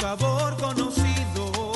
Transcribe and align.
sabor 0.00 0.56
conocido 0.58 1.72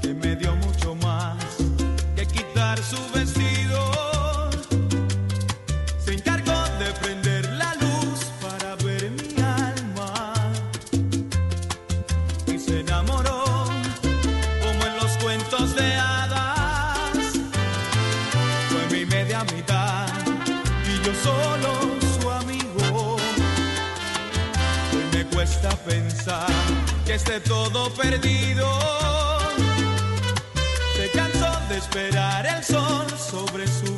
que 0.00 0.14
me 0.14 0.36
dio 0.36 0.54
mucho 0.56 0.94
más 0.96 1.36
que 2.14 2.24
quitar 2.26 2.78
su 2.78 2.96
vestido. 3.12 3.43
Que 27.14 27.16
esté 27.16 27.40
todo 27.40 27.90
perdido. 27.94 28.66
Se 30.96 31.08
cansó 31.10 31.52
de 31.68 31.78
esperar 31.78 32.44
el 32.44 32.64
sol 32.64 33.06
sobre 33.16 33.66
su 33.68 33.93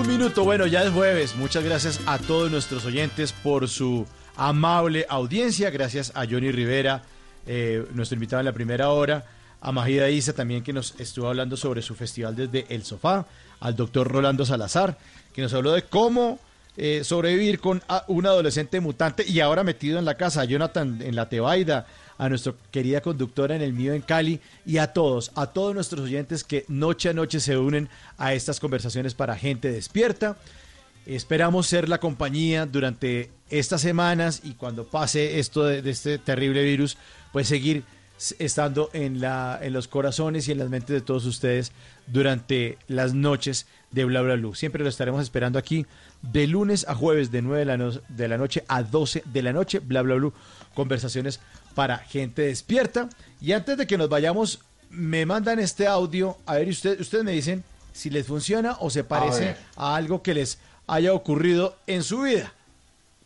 un 0.00 0.08
minuto. 0.08 0.44
Bueno, 0.44 0.66
ya 0.66 0.82
es 0.82 0.90
jueves. 0.90 1.36
Muchas 1.36 1.62
gracias 1.62 2.00
a 2.06 2.18
todos 2.18 2.50
nuestros 2.50 2.86
oyentes 2.86 3.32
por 3.32 3.68
su 3.68 4.06
amable 4.34 5.04
audiencia. 5.08 5.68
Gracias 5.68 6.12
a 6.14 6.24
Johnny 6.24 6.50
Rivera, 6.52 7.02
eh, 7.46 7.84
nuestro 7.92 8.14
invitado 8.14 8.40
en 8.40 8.46
la 8.46 8.52
primera 8.52 8.90
hora. 8.90 9.26
A 9.60 9.72
Majida 9.72 10.08
Isa 10.08 10.32
también 10.32 10.62
que 10.62 10.72
nos 10.72 10.98
estuvo 10.98 11.28
hablando 11.28 11.56
sobre 11.56 11.82
su 11.82 11.94
festival 11.94 12.34
desde 12.34 12.64
el 12.70 12.82
sofá. 12.82 13.26
Al 13.60 13.76
doctor 13.76 14.08
Rolando 14.08 14.46
Salazar 14.46 14.96
que 15.34 15.42
nos 15.42 15.52
habló 15.52 15.72
de 15.72 15.82
cómo 15.82 16.38
eh, 16.78 17.02
sobrevivir 17.04 17.60
con 17.60 17.82
un 18.08 18.26
adolescente 18.26 18.80
mutante 18.80 19.24
y 19.26 19.40
ahora 19.40 19.64
metido 19.64 19.98
en 19.98 20.06
la 20.06 20.14
casa. 20.14 20.40
A 20.40 20.44
Jonathan 20.44 21.02
en 21.02 21.14
la 21.14 21.28
Tebaida, 21.28 21.86
a 22.20 22.28
nuestra 22.28 22.52
querida 22.70 23.00
conductora 23.00 23.56
en 23.56 23.62
el 23.62 23.72
mío 23.72 23.94
en 23.94 24.02
Cali 24.02 24.40
y 24.66 24.76
a 24.76 24.92
todos, 24.92 25.32
a 25.36 25.46
todos 25.46 25.74
nuestros 25.74 26.02
oyentes 26.02 26.44
que 26.44 26.66
noche 26.68 27.08
a 27.08 27.14
noche 27.14 27.40
se 27.40 27.56
unen 27.56 27.88
a 28.18 28.34
estas 28.34 28.60
conversaciones 28.60 29.14
para 29.14 29.38
gente 29.38 29.72
despierta. 29.72 30.36
Esperamos 31.06 31.66
ser 31.66 31.88
la 31.88 31.98
compañía 31.98 32.66
durante 32.66 33.30
estas 33.48 33.80
semanas 33.80 34.42
y 34.44 34.52
cuando 34.52 34.86
pase 34.86 35.38
esto 35.38 35.64
de, 35.64 35.80
de 35.80 35.90
este 35.90 36.18
terrible 36.18 36.62
virus, 36.62 36.98
pues 37.32 37.48
seguir 37.48 37.84
estando 38.38 38.90
en, 38.92 39.20
la, 39.20 39.58
en 39.62 39.72
los 39.72 39.88
corazones 39.88 40.46
y 40.48 40.52
en 40.52 40.58
las 40.58 40.68
mentes 40.68 40.90
de 40.94 41.00
todos 41.00 41.24
ustedes 41.26 41.72
durante 42.06 42.76
las 42.88 43.14
noches 43.14 43.66
de 43.90 44.04
Bla 44.04 44.20
Bla 44.22 44.34
Blue. 44.36 44.54
Siempre 44.54 44.82
lo 44.82 44.88
estaremos 44.88 45.22
esperando 45.22 45.58
aquí 45.58 45.86
de 46.22 46.46
lunes 46.46 46.86
a 46.88 46.94
jueves 46.94 47.30
de 47.30 47.40
9 47.42 47.58
de 47.60 47.64
la, 47.64 47.76
no- 47.76 47.92
de 48.08 48.28
la 48.28 48.36
noche 48.38 48.64
a 48.68 48.82
12 48.82 49.22
de 49.24 49.42
la 49.42 49.52
noche. 49.52 49.78
Bla 49.80 50.02
Bla 50.02 50.16
Blue. 50.16 50.32
Conversaciones 50.74 51.40
para 51.74 51.98
gente 51.98 52.42
despierta. 52.42 53.08
Y 53.40 53.52
antes 53.52 53.76
de 53.78 53.86
que 53.86 53.96
nos 53.98 54.08
vayamos, 54.08 54.60
me 54.90 55.24
mandan 55.26 55.58
este 55.58 55.86
audio. 55.86 56.36
A 56.46 56.54
ver, 56.56 56.68
usted, 56.68 57.00
ustedes 57.00 57.24
me 57.24 57.32
dicen 57.32 57.64
si 57.92 58.10
les 58.10 58.26
funciona 58.26 58.76
o 58.80 58.90
se 58.90 59.02
parece 59.04 59.56
a 59.76 59.96
algo 59.96 60.22
que 60.22 60.34
les 60.34 60.58
haya 60.86 61.12
ocurrido 61.14 61.76
en 61.86 62.02
su 62.02 62.22
vida. 62.22 62.52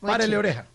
Párele 0.01 0.37
oreja. 0.37 0.67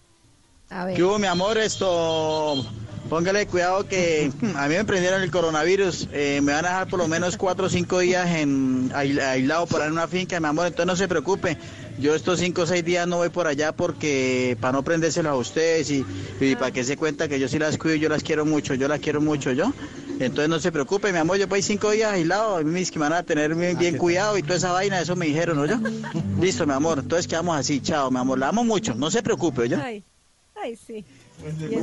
A 0.70 0.86
ver. 0.86 0.96
¿Qué 0.96 1.04
hubo, 1.04 1.18
mi 1.20 1.28
amor? 1.28 1.58
Esto, 1.58 2.66
póngale 3.10 3.48
cuidado 3.48 3.88
que 3.88 4.32
a 4.56 4.68
mí 4.68 4.76
me 4.76 4.86
prendieron 4.86 5.22
el 5.22 5.32
coronavirus. 5.32 6.08
eh, 6.14 6.40
me 6.44 6.54
van 6.54 6.66
a 6.66 6.70
dejar 6.70 6.88
por 6.88 7.00
lo 7.00 7.08
menos 7.08 7.38
cuatro 7.38 7.66
o 7.66 7.70
cinco 7.70 8.00
días 8.00 8.30
en, 8.30 8.90
aisl- 8.92 9.22
aislado 9.22 9.66
por 9.66 9.82
ahí 9.82 9.88
en 9.88 9.94
una 9.94 10.08
finca, 10.08 10.40
mi 10.40 10.48
amor. 10.48 10.68
Entonces 10.68 10.86
no 10.88 10.96
se 10.96 11.08
preocupe. 11.08 11.58
Yo 12.00 12.16
estos 12.16 12.40
cinco 12.40 12.62
o 12.62 12.66
seis 12.66 12.86
días 12.86 13.06
no 13.08 13.18
voy 13.18 13.28
por 13.30 13.48
allá 13.48 13.74
porque 13.74 14.56
para 14.62 14.72
no 14.74 14.84
prendérselo 14.84 15.30
a 15.32 15.36
ustedes 15.36 15.92
y, 15.92 16.06
y 16.40 16.56
para 16.56 16.72
que 16.72 16.84
se 16.86 16.96
cuenta 16.96 17.28
que 17.28 17.40
yo 17.40 17.50
sí 17.50 17.60
las 17.60 17.78
cuido, 17.78 17.96
yo 17.98 18.08
las 18.08 18.24
quiero 18.24 18.46
mucho, 18.46 18.74
yo 18.74 18.88
las 18.88 19.00
quiero 19.02 19.20
mucho, 19.20 19.52
yo. 19.52 19.74
Entonces 20.20 20.48
no 20.50 20.60
se 20.60 20.72
preocupe, 20.72 21.12
mi 21.12 21.18
amor. 21.18 21.38
Yo 21.38 21.48
voy 21.48 21.62
cinco 21.62 21.92
días 21.92 22.12
aislado. 22.14 22.58
A 22.58 22.60
mí 22.64 22.72
me 22.72 22.80
dicen 22.80 22.94
que 22.94 23.00
me 23.00 23.04
van 23.10 23.14
a 23.14 23.24
tener 23.24 23.54
bien, 23.56 23.78
bien 23.78 23.98
cuidado 23.98 24.38
y 24.38 24.44
toda 24.44 24.56
esa 24.56 24.72
vaina, 24.72 25.00
eso 25.02 25.16
me 25.16 25.26
dijeron, 25.26 25.58
¿no? 25.58 25.66
Yo. 25.66 25.78
Listo, 26.42 26.66
mi 26.66 26.74
amor. 26.74 27.00
Entonces 27.00 27.28
quedamos 27.28 27.58
así. 27.58 27.82
Chao, 27.82 28.10
mi 28.12 28.18
amor. 28.20 28.38
La 28.40 28.50
amo 28.50 28.64
mucho. 28.64 28.96
No 28.96 29.12
se 29.12 29.22
preocupe, 29.24 29.68
¿yo? 29.68 29.78
Ay, 29.82 30.04
ay, 30.62 30.76
sí. 30.78 31.04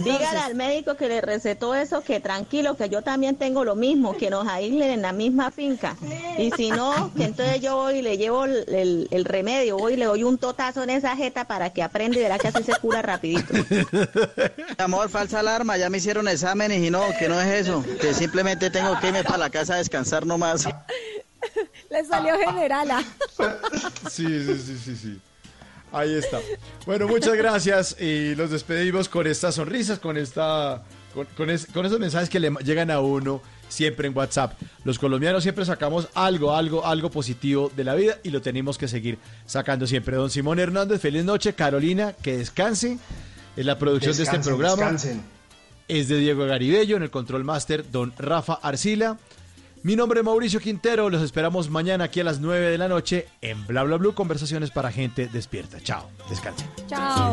Dígale 0.05 0.39
al 0.39 0.55
médico 0.55 0.97
que 0.97 1.09
le 1.09 1.21
recetó 1.21 1.75
eso, 1.75 2.03
que 2.03 2.21
tranquilo, 2.21 2.77
que 2.77 2.89
yo 2.89 3.03
también 3.03 3.37
tengo 3.37 3.65
lo 3.65 3.75
mismo, 3.75 4.17
que 4.17 4.29
nos 4.31 4.47
aíslen 4.47 4.91
en 4.91 5.03
la 5.03 5.13
misma 5.13 5.51
finca. 5.51 5.97
Y 6.39 6.51
si 6.53 6.71
no, 6.71 7.11
que 7.17 7.25
entonces 7.25 7.61
yo 7.63 7.77
voy 7.77 7.99
y 7.99 8.03
le 8.03 8.19
llevo 8.19 8.45
el, 8.45 8.65
el- 8.69 9.09
el 9.11 9.25
remedio, 9.25 9.79
voy 9.79 9.95
y 9.95 9.97
le 9.97 10.05
doy 10.05 10.25
un 10.25 10.37
totazo 10.39 10.83
en 10.83 10.91
esa 10.91 11.17
jeta 11.17 11.47
para 11.47 11.71
que 11.71 11.83
aprenda 11.83 12.19
y 12.19 12.23
verá 12.23 12.39
que 12.39 12.49
así 12.49 12.63
se 12.63 12.75
cura 12.77 13.01
rapidito. 13.03 13.55
Amor, 14.79 15.09
falsa 15.09 15.41
alarma, 15.41 15.77
ya 15.77 15.89
me 15.91 15.99
hicieron 15.99 16.29
exámenes 16.29 16.83
y 16.83 16.91
no, 16.91 17.03
que 17.19 17.29
no 17.29 17.41
es 17.41 17.67
eso, 17.67 17.85
que 18.01 18.13
simplemente 18.15 18.71
tengo 18.71 18.99
que 19.01 19.09
irme 19.09 19.25
para 19.25 19.39
la 19.39 19.51
casa 19.51 19.75
a 19.75 19.79
descansar 19.79 20.27
nomás. 20.27 20.67
Le 21.91 22.05
salió 22.05 22.37
generala. 22.39 23.03
Sí, 24.11 24.25
sí, 24.27 24.59
sí, 24.59 24.79
sí, 24.85 24.97
sí. 24.97 25.21
Ahí 25.93 26.15
está. 26.15 26.41
Bueno, 26.85 27.07
muchas 27.09 27.35
gracias 27.35 27.97
y 28.01 28.35
los 28.35 28.51
despedimos 28.51 29.09
con 29.09 29.27
estas 29.27 29.55
sonrisas, 29.55 29.99
con 29.99 30.17
esta, 30.17 30.83
con, 31.15 31.27
con 31.37 31.49
es- 31.51 31.67
con 31.67 31.87
esos 31.87 31.99
mensajes 32.01 32.29
que 32.29 32.41
le 32.41 32.51
llegan 32.65 32.91
a 32.91 33.01
uno 33.01 33.41
siempre 33.69 34.09
en 34.09 34.17
WhatsApp. 34.17 34.61
Los 34.85 34.99
colombianos 34.99 35.43
siempre 35.43 35.65
sacamos 35.65 36.09
algo, 36.15 36.55
algo, 36.55 36.85
algo 36.87 37.11
positivo 37.11 37.71
de 37.75 37.85
la 37.85 37.95
vida 37.95 38.19
y 38.23 38.31
lo 38.31 38.43
tenemos 38.43 38.79
que 38.79 38.89
seguir 38.89 39.19
sacando 39.47 39.87
siempre. 39.87 40.17
Don 40.17 40.31
Simón 40.31 40.59
Hernández, 40.59 41.01
feliz 41.01 41.25
noche. 41.25 41.55
Carolina, 41.55 42.13
que 42.21 42.39
descanse. 42.39 42.99
Es 43.57 43.65
la 43.65 43.79
producción 43.79 44.15
de 44.17 44.23
este 44.25 44.39
programa. 44.41 44.77
descansen. 44.77 45.23
Es 45.89 46.09
de 46.09 46.19
Diego 46.19 46.47
Garibello, 46.47 46.97
en 46.97 47.05
el 47.05 47.11
control 47.11 47.45
master, 47.45 47.91
don 47.91 48.13
Rafa 48.19 48.55
Arcila. 48.61 49.19
Mi 49.87 49.95
nombre 49.95 50.19
es 50.19 50.27
Mauricio 50.27 50.59
Quintero, 50.59 51.09
los 51.11 51.23
esperamos 51.23 51.71
mañana 51.71 52.03
aquí 52.03 52.19
a 52.19 52.25
las 52.25 52.41
9 52.41 52.71
de 52.71 52.77
la 52.77 52.89
noche 52.89 53.29
en 53.41 53.65
Bla 53.69 53.85
Bla 53.85 53.99
Blue, 53.99 54.15
conversaciones 54.15 54.73
para 54.73 54.91
gente 54.91 55.29
despierta. 55.29 55.79
Chao, 55.81 56.11
descansen. 56.29 56.69
Chao. 56.89 57.33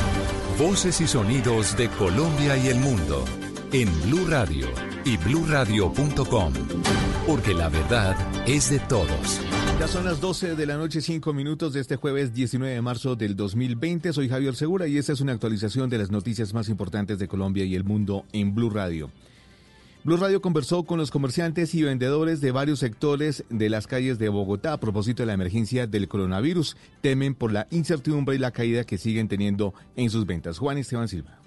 Voces 0.61 1.01
y 1.01 1.07
sonidos 1.07 1.75
de 1.75 1.89
Colombia 1.89 2.55
y 2.55 2.67
el 2.67 2.77
mundo 2.77 3.25
en 3.71 3.89
Blue 4.03 4.27
Radio 4.27 4.67
y 5.03 5.17
bluradio.com, 5.17 6.53
porque 7.25 7.55
la 7.55 7.67
verdad 7.67 8.15
es 8.47 8.69
de 8.69 8.77
todos. 8.81 9.41
Ya 9.79 9.87
son 9.87 10.05
las 10.05 10.21
12 10.21 10.55
de 10.55 10.65
la 10.67 10.77
noche, 10.77 11.01
5 11.01 11.33
minutos 11.33 11.73
de 11.73 11.79
este 11.79 11.95
jueves 11.95 12.35
19 12.35 12.75
de 12.75 12.81
marzo 12.83 13.15
del 13.15 13.35
2020. 13.35 14.13
Soy 14.13 14.29
Javier 14.29 14.55
Segura 14.55 14.85
y 14.85 14.99
esta 14.99 15.13
es 15.13 15.21
una 15.21 15.31
actualización 15.31 15.89
de 15.89 15.97
las 15.97 16.11
noticias 16.11 16.53
más 16.53 16.69
importantes 16.69 17.17
de 17.17 17.27
Colombia 17.27 17.65
y 17.65 17.73
el 17.73 17.83
mundo 17.83 18.25
en 18.31 18.53
Blue 18.53 18.69
Radio. 18.69 19.09
Blue 20.03 20.17
Radio 20.17 20.41
conversó 20.41 20.81
con 20.81 20.97
los 20.97 21.11
comerciantes 21.11 21.75
y 21.75 21.83
vendedores 21.83 22.41
de 22.41 22.51
varios 22.51 22.79
sectores 22.79 23.43
de 23.51 23.69
las 23.69 23.85
calles 23.85 24.17
de 24.17 24.29
Bogotá 24.29 24.73
a 24.73 24.79
propósito 24.79 25.21
de 25.21 25.27
la 25.27 25.33
emergencia 25.33 25.85
del 25.85 26.07
coronavirus. 26.07 26.75
Temen 27.01 27.35
por 27.35 27.51
la 27.51 27.67
incertidumbre 27.69 28.35
y 28.35 28.39
la 28.39 28.49
caída 28.49 28.83
que 28.83 28.97
siguen 28.97 29.27
teniendo 29.27 29.75
en 29.95 30.09
sus 30.09 30.25
ventas. 30.25 30.57
Juan 30.57 30.79
Esteban 30.79 31.07
Silva. 31.07 31.40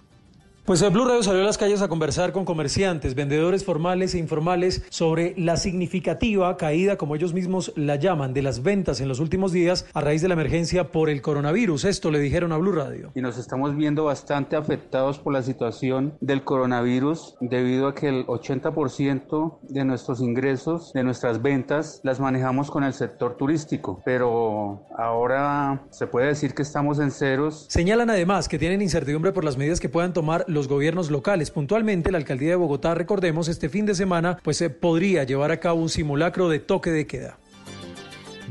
Pues 0.64 0.80
el 0.80 0.92
Blue 0.92 1.04
Radio 1.04 1.22
salió 1.22 1.42
a 1.42 1.44
las 1.44 1.58
calles 1.58 1.82
a 1.82 1.88
conversar 1.88 2.32
con 2.32 2.46
comerciantes, 2.46 3.14
vendedores 3.14 3.66
formales 3.66 4.14
e 4.14 4.18
informales 4.18 4.82
sobre 4.88 5.34
la 5.36 5.58
significativa 5.58 6.56
caída, 6.56 6.96
como 6.96 7.14
ellos 7.14 7.34
mismos 7.34 7.70
la 7.76 7.96
llaman, 7.96 8.32
de 8.32 8.40
las 8.40 8.62
ventas 8.62 9.02
en 9.02 9.08
los 9.08 9.20
últimos 9.20 9.52
días 9.52 9.84
a 9.92 10.00
raíz 10.00 10.22
de 10.22 10.28
la 10.28 10.32
emergencia 10.32 10.90
por 10.90 11.10
el 11.10 11.20
coronavirus. 11.20 11.84
Esto 11.84 12.10
le 12.10 12.18
dijeron 12.18 12.50
a 12.50 12.56
Blue 12.56 12.72
Radio. 12.72 13.12
Y 13.14 13.20
nos 13.20 13.36
estamos 13.36 13.76
viendo 13.76 14.04
bastante 14.04 14.56
afectados 14.56 15.18
por 15.18 15.34
la 15.34 15.42
situación 15.42 16.14
del 16.22 16.44
coronavirus 16.44 17.34
debido 17.42 17.88
a 17.88 17.94
que 17.94 18.08
el 18.08 18.26
80% 18.26 19.58
de 19.68 19.84
nuestros 19.84 20.22
ingresos, 20.22 20.94
de 20.94 21.04
nuestras 21.04 21.42
ventas, 21.42 22.00
las 22.04 22.20
manejamos 22.20 22.70
con 22.70 22.84
el 22.84 22.94
sector 22.94 23.36
turístico. 23.36 24.00
Pero 24.06 24.86
ahora 24.96 25.84
se 25.90 26.06
puede 26.06 26.28
decir 26.28 26.54
que 26.54 26.62
estamos 26.62 27.00
en 27.00 27.10
ceros. 27.10 27.66
Señalan 27.68 28.08
además 28.08 28.48
que 28.48 28.58
tienen 28.58 28.80
incertidumbre 28.80 29.32
por 29.32 29.44
las 29.44 29.58
medidas 29.58 29.78
que 29.78 29.90
puedan 29.90 30.14
tomar 30.14 30.46
los 30.54 30.68
gobiernos 30.68 31.10
locales. 31.10 31.50
Puntualmente, 31.50 32.10
la 32.10 32.18
alcaldía 32.18 32.50
de 32.50 32.56
Bogotá, 32.56 32.94
recordemos, 32.94 33.48
este 33.48 33.68
fin 33.68 33.86
de 33.86 33.94
semana, 33.94 34.38
pues 34.42 34.56
se 34.56 34.70
podría 34.70 35.24
llevar 35.24 35.50
a 35.50 35.60
cabo 35.60 35.82
un 35.82 35.88
simulacro 35.88 36.48
de 36.48 36.60
toque 36.60 36.90
de 36.90 37.06
queda. 37.06 37.38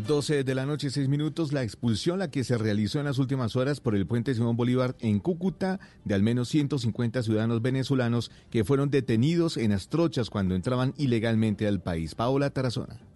12 0.08 0.44
de 0.44 0.56
la 0.56 0.66
noche, 0.66 0.90
6 0.90 1.08
minutos, 1.08 1.54
la 1.54 1.64
expulsión 1.64 2.20
la 2.20 2.32
que 2.32 2.44
se 2.44 2.58
realizó 2.58 3.00
en 3.00 3.06
las 3.06 3.20
últimas 3.20 3.56
horas 3.56 3.80
por 3.80 3.96
el 3.96 4.08
puente 4.08 4.34
Simón 4.34 4.58
Bolívar 4.58 4.96
en 5.00 5.20
Cúcuta 5.20 5.80
de 6.04 6.16
al 6.16 6.24
menos 6.24 6.50
150 6.50 7.22
ciudadanos 7.22 7.62
venezolanos 7.62 8.32
que 8.50 8.64
fueron 8.64 8.90
detenidos 8.90 9.56
en 9.56 9.72
las 9.72 9.90
trochas 9.90 10.30
cuando 10.30 10.56
entraban 10.56 10.94
ilegalmente 10.98 11.68
al 11.68 11.80
país. 11.80 12.16
Paola 12.16 12.50
Tarazona. 12.50 13.13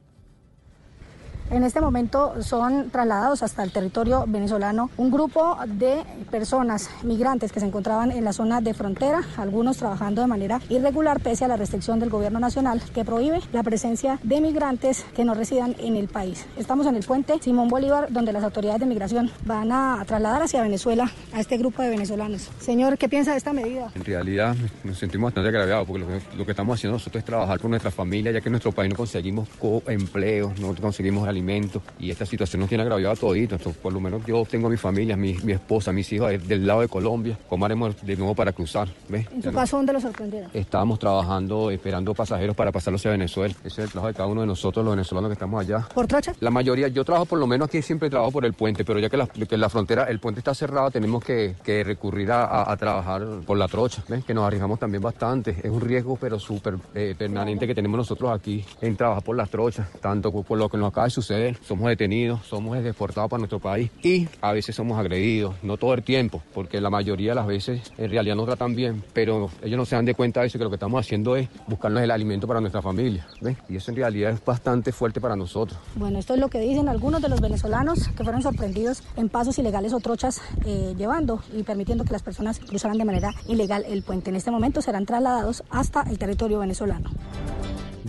En 1.50 1.64
este 1.64 1.80
momento 1.80 2.44
son 2.44 2.90
trasladados 2.90 3.42
hasta 3.42 3.64
el 3.64 3.72
territorio 3.72 4.26
venezolano 4.28 4.90
un 4.98 5.10
grupo 5.10 5.58
de 5.66 6.04
personas 6.30 6.90
migrantes 7.04 7.54
que 7.54 7.62
se 7.62 7.66
encontraban 7.66 8.12
en 8.12 8.26
la 8.26 8.34
zona 8.34 8.60
de 8.60 8.74
frontera, 8.74 9.22
algunos 9.38 9.78
trabajando 9.78 10.22
de 10.22 10.28
manera 10.28 10.60
irregular 10.68 11.22
pese 11.22 11.46
a 11.46 11.48
la 11.48 11.56
restricción 11.56 12.02
del 12.02 12.10
gobierno 12.10 12.40
nacional 12.40 12.82
que 12.94 13.06
prohíbe 13.06 13.40
la 13.54 13.64
presencia 13.64 14.20
de 14.24 14.42
migrantes 14.42 15.06
que 15.16 15.24
no 15.24 15.36
residan 15.36 15.74
en 15.80 15.96
el 15.96 16.10
país. 16.10 16.46
Estamos 16.58 16.86
en 16.86 16.98
el 16.98 17.06
puente 17.06 17.40
Simón 17.42 17.70
Bolívar 17.70 18.08
donde 18.10 18.34
las 18.34 18.44
autoridades 18.44 18.82
de 18.82 18.86
migración 18.86 19.32
van 19.46 19.72
a 19.72 20.04
trasladar 20.06 20.42
hacia 20.42 20.62
Venezuela 20.62 21.10
a 21.32 21.40
este 21.40 21.58
grupo 21.58 21.82
de 21.82 21.90
venezolanos. 21.90 22.50
Señor, 22.60 22.98
¿qué 22.98 23.08
piensa 23.08 23.32
de 23.32 23.38
esta 23.38 23.54
medida? 23.54 23.90
En 23.96 24.04
realidad 24.04 24.54
nos 24.84 24.98
sentimos 24.98 25.30
bastante 25.30 25.48
agraviados 25.48 25.88
porque 25.88 26.06
lo 26.38 26.46
que, 26.46 26.52
estamos 26.52 26.78
haciendo 26.78 26.98
nosotros 26.98 27.22
es 27.22 27.26
trabajar 27.26 27.58
con 27.62 27.70
nuestra 27.70 27.92
familia 27.92 28.34
ya 28.34 28.42
que 28.42 28.50
en 28.50 28.54
nuestro 28.54 28.74
país 28.74 28.90
no 28.90 28.98
conseguimos 28.98 29.48
empleo, 29.88 30.54
no 30.60 30.76
conseguimos 30.76 31.26
alimentos 31.38 31.82
y 32.00 32.12
esta 32.12 32.26
situación 32.26 32.62
nos 32.62 32.70
tiene 32.70 32.82
agraviado 32.84 33.14
a 33.14 33.16
toditos. 33.16 33.62
Por 33.62 33.94
lo 33.94 34.00
menos 34.00 34.26
yo 34.26 34.44
tengo 34.50 34.68
a 34.68 34.70
mi 34.70 34.78
familia, 34.78 35.16
mi, 35.16 35.36
mi 35.44 35.54
esposa, 35.54 35.92
mis 35.92 36.12
hijos 36.12 36.32
del 36.48 36.66
lado 36.66 36.82
de 36.82 36.88
Colombia. 36.88 37.38
¿Cómo 37.48 37.66
haremos 37.66 37.96
de 38.02 38.16
nuevo 38.16 38.36
para 38.36 38.52
cruzar? 38.52 38.88
¿Ves? 39.10 39.28
¿En 39.32 39.44
su 39.44 39.52
caso 39.52 39.78
dónde 39.78 39.94
lo 39.94 40.02
sorprendieron? 40.02 40.50
Estábamos 40.54 41.00
trabajando, 41.00 41.72
esperando 41.72 42.14
pasajeros 42.14 42.56
para 42.56 42.72
pasarlos 42.72 43.06
a 43.06 43.10
Venezuela. 43.12 43.54
Ese 43.64 43.68
es 43.68 43.78
el 43.80 43.92
trabajo 43.92 44.08
de 44.08 44.14
cada 44.14 44.28
uno 44.28 44.42
de 44.42 44.48
nosotros, 44.48 44.84
los 44.84 44.96
venezolanos 44.96 45.30
que 45.30 45.34
estamos 45.34 45.62
allá. 45.62 45.88
¿Por 45.94 46.08
trocha? 46.08 46.34
La 46.40 46.50
mayoría, 46.50 46.88
yo 46.88 47.06
trabajo 47.06 47.26
por 47.26 47.40
lo 47.40 47.48
menos 47.48 47.68
aquí, 47.68 47.82
siempre 47.82 48.10
trabajo 48.10 48.32
por 48.32 48.46
el 48.46 48.54
puente, 48.54 48.84
pero 48.84 49.00
ya 49.00 49.10
que 49.10 49.18
la, 49.18 49.28
que 49.28 49.58
la 49.58 49.70
frontera, 49.70 50.06
el 50.06 50.20
puente 50.20 50.40
está 50.40 50.54
cerrado, 50.54 50.92
tenemos 50.92 51.24
que, 51.24 51.56
que 51.64 51.84
recurrir 51.84 52.32
a, 52.32 52.46
a, 52.46 52.72
a, 52.72 52.78
trabajar 52.78 53.26
por 53.46 53.58
la 53.58 53.68
trocha, 53.68 54.04
¿ves? 54.08 54.26
Que 54.26 54.34
nos 54.34 54.46
arriesgamos 54.46 54.80
también 54.80 55.02
bastante. 55.02 55.58
Es 55.64 55.70
un 55.70 55.82
riesgo, 55.82 56.18
pero 56.20 56.40
súper 56.40 56.76
eh, 56.96 57.16
permanente 57.18 57.68
que 57.68 57.76
tenemos 57.76 57.98
nosotros 57.98 58.32
aquí 58.32 58.64
en 58.82 58.96
trabajar 58.96 59.24
por 59.24 59.36
las 59.36 59.50
trochas, 59.50 59.88
tanto 60.02 60.32
por 60.32 60.58
lo 60.58 60.70
que 60.70 60.78
nos 60.78 60.90
acaba 60.90 61.06
de 61.06 61.12
suceder. 61.12 61.27
Somos 61.62 61.90
detenidos 61.90 62.46
somos 62.48 62.82
deportados 62.82 63.30
para 63.30 63.40
nuestro 63.40 63.60
país 63.60 63.92
y 64.02 64.28
a 64.42 64.54
veces 64.54 64.76
somos 64.76 64.98
agredidos, 64.98 65.56
no 65.62 65.78
todo 65.78 65.94
el 65.94 66.04
tiempo, 66.04 66.42
porque 66.54 66.80
la 66.80 66.90
mayoría 66.90 67.32
de 67.32 67.36
las 67.36 67.48
veces 67.48 67.82
en 67.98 68.10
realidad 68.10 68.36
nos 68.36 68.46
tratan 68.46 68.76
bien, 68.76 69.04
pero 69.14 69.50
ellos 69.62 69.78
no 69.78 69.86
se 69.86 69.96
dan 69.96 70.06
de 70.06 70.16
cuenta 70.16 70.42
de 70.42 70.48
eso, 70.48 70.58
que 70.58 70.64
lo 70.64 70.70
que 70.70 70.76
estamos 70.76 71.00
haciendo 71.00 71.36
es 71.36 71.50
buscarnos 71.68 72.02
el 72.02 72.12
alimento 72.12 72.48
para 72.48 72.62
nuestra 72.62 72.82
familia, 72.82 73.28
¿ves? 73.42 73.58
Y 73.70 73.76
eso 73.76 73.92
en 73.92 73.98
realidad 73.98 74.32
es 74.32 74.44
bastante 74.44 74.92
fuerte 74.92 75.20
para 75.20 75.36
nosotros. 75.36 75.78
Bueno, 75.96 76.20
esto 76.20 76.34
es 76.34 76.40
lo 76.40 76.48
que 76.50 76.60
dicen 76.60 76.88
algunos 76.88 77.22
de 77.22 77.30
los 77.30 77.42
venezolanos 77.42 78.08
que 78.10 78.24
fueron 78.24 78.42
sorprendidos 78.42 79.04
en 79.18 79.30
pasos 79.30 79.60
ilegales 79.60 79.94
o 79.94 80.00
trochas 80.00 80.42
eh, 80.66 80.94
llevando 80.98 81.42
y 81.54 81.64
permitiendo 81.64 82.06
que 82.06 82.14
las 82.14 82.24
personas 82.24 82.60
cruzaran 82.60 82.98
de 82.98 83.06
manera 83.06 83.34
ilegal 83.48 83.84
el 83.88 84.04
puente. 84.04 84.30
En 84.30 84.38
este 84.38 84.52
momento 84.52 84.82
serán 84.82 85.06
trasladados 85.06 85.64
hasta 85.70 86.04
el 86.04 86.18
territorio 86.18 86.60
venezolano. 86.60 87.12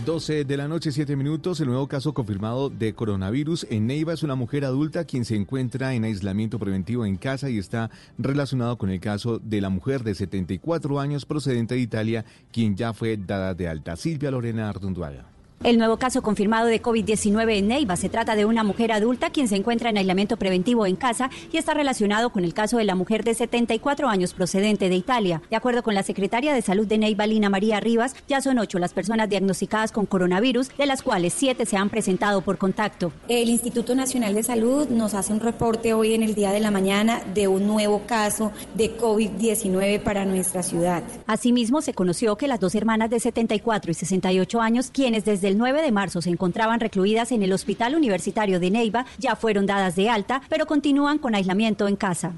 12 0.05 0.45
de 0.45 0.57
la 0.57 0.67
noche, 0.67 0.91
7 0.91 1.15
minutos. 1.15 1.59
El 1.59 1.67
nuevo 1.67 1.87
caso 1.87 2.13
confirmado 2.13 2.69
de 2.69 2.93
coronavirus 2.93 3.67
en 3.69 3.87
Neiva 3.87 4.13
es 4.13 4.23
una 4.23 4.35
mujer 4.35 4.65
adulta 4.65 5.05
quien 5.05 5.25
se 5.25 5.35
encuentra 5.35 5.93
en 5.93 6.03
aislamiento 6.03 6.59
preventivo 6.59 7.05
en 7.05 7.17
casa 7.17 7.49
y 7.49 7.57
está 7.57 7.89
relacionado 8.17 8.77
con 8.77 8.89
el 8.89 8.99
caso 8.99 9.39
de 9.39 9.61
la 9.61 9.69
mujer 9.69 10.03
de 10.03 10.15
74 10.15 10.99
años 10.99 11.25
procedente 11.25 11.75
de 11.75 11.81
Italia, 11.81 12.25
quien 12.51 12.75
ya 12.75 12.93
fue 12.93 13.17
dada 13.17 13.53
de 13.53 13.67
alta. 13.67 13.95
Silvia 13.95 14.31
Lorena 14.31 14.69
Ardunduaga. 14.69 15.38
El 15.61 15.77
nuevo 15.77 15.97
caso 15.97 16.21
confirmado 16.21 16.67
de 16.67 16.81
COVID-19 16.81 17.57
en 17.57 17.67
Neiva 17.67 17.97
se 17.97 18.07
trata 18.07 18.37
de 18.37 18.45
una 18.45 18.63
mujer 18.63 18.93
adulta 18.93 19.29
quien 19.29 19.49
se 19.49 19.57
encuentra 19.57 19.89
en 19.89 19.97
aislamiento 19.97 20.37
preventivo 20.37 20.85
en 20.85 20.95
casa 20.95 21.29
y 21.51 21.57
está 21.57 21.73
relacionado 21.73 22.29
con 22.29 22.45
el 22.45 22.53
caso 22.53 22.77
de 22.77 22.85
la 22.85 22.95
mujer 22.95 23.25
de 23.25 23.33
74 23.33 24.07
años 24.07 24.33
procedente 24.33 24.87
de 24.87 24.95
Italia. 24.95 25.41
De 25.49 25.57
acuerdo 25.57 25.83
con 25.83 25.95
la 25.95 26.03
secretaria 26.03 26.53
de 26.53 26.61
Salud 26.61 26.87
de 26.87 26.97
Neiva, 26.97 27.27
Lina 27.27 27.49
María 27.49 27.81
Rivas, 27.81 28.15
ya 28.29 28.39
son 28.39 28.57
ocho 28.57 28.79
las 28.79 28.93
personas 28.93 29.27
diagnosticadas 29.27 29.91
con 29.91 30.05
coronavirus, 30.05 30.69
de 30.77 30.85
las 30.85 31.01
cuales 31.01 31.33
siete 31.33 31.65
se 31.65 31.75
han 31.75 31.89
presentado 31.89 32.39
por 32.39 32.57
contacto. 32.57 33.11
El 33.27 33.49
Instituto 33.49 33.95
Nacional 33.95 34.35
de 34.35 34.43
Salud 34.43 34.87
nos 34.87 35.13
hace 35.13 35.33
un 35.33 35.41
reporte 35.41 35.93
hoy 35.93 36.13
en 36.13 36.23
el 36.23 36.35
día 36.35 36.53
de 36.53 36.61
la 36.61 36.71
mañana 36.71 37.21
de 37.33 37.49
un 37.49 37.67
nuevo 37.67 38.03
caso 38.07 38.53
de 38.75 38.97
COVID-19 38.97 40.01
para 40.03 40.23
nuestra 40.23 40.63
ciudad. 40.63 41.03
Asimismo, 41.27 41.81
se 41.81 41.93
conoció 41.93 42.37
que 42.37 42.47
las 42.47 42.61
dos 42.61 42.75
hermanas 42.75 43.09
de 43.09 43.19
74 43.19 43.91
y 43.91 43.93
68 43.93 44.61
años, 44.61 44.89
quienes 44.89 45.25
desde 45.25 45.48
el 45.49 45.57
9 45.57 45.81
de 45.81 45.91
marzo 45.91 46.21
se 46.21 46.29
encontraban 46.29 46.79
recluidas 46.79 47.31
en 47.31 47.41
el 47.41 47.51
Hospital 47.51 47.95
Universitario 47.95 48.59
de 48.59 48.69
Neiva, 48.69 49.05
ya 49.17 49.35
fueron 49.35 49.65
dadas 49.65 49.95
de 49.95 50.07
alta, 50.07 50.43
pero 50.47 50.67
continúan 50.67 51.17
con 51.17 51.33
aislamiento 51.33 51.87
en 51.87 51.95
casa. 51.95 52.33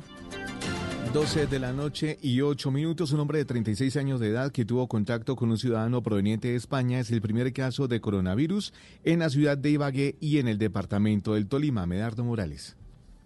12 1.14 1.48
de 1.48 1.60
la 1.60 1.74
noche 1.74 2.18
y 2.22 2.40
8 2.40 2.72
minutos. 2.72 3.12
Un 3.12 3.20
hombre 3.20 3.40
de 3.40 3.44
36 3.44 3.98
años 3.98 4.22
de 4.22 4.30
edad 4.30 4.50
que 4.54 4.64
tuvo 4.64 4.88
contacto 4.88 5.36
con 5.36 5.52
un 5.52 5.58
ciudadano 5.58 6.02
proveniente 6.02 6.48
de 6.48 6.56
España 6.56 7.02
es 7.02 7.12
el 7.12 7.22
primer 7.22 7.52
caso 7.52 7.90
de 7.90 8.00
coronavirus 8.00 8.72
en 9.04 9.20
la 9.20 9.30
ciudad 9.30 9.58
de 9.58 9.72
Ibagué 9.72 10.16
y 10.22 10.38
en 10.38 10.48
el 10.48 10.58
departamento 10.58 11.34
del 11.34 11.48
Tolima. 11.48 11.86
Medardo 11.86 12.24
Morales. 12.24 12.78